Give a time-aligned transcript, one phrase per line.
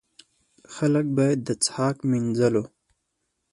[0.73, 2.63] خلک باید د څښاک، مینځلو.